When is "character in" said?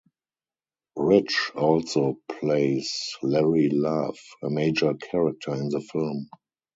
4.95-5.69